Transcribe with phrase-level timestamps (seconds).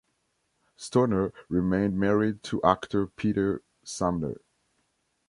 [0.77, 4.37] Stoner remained married to actor Peter Sumner.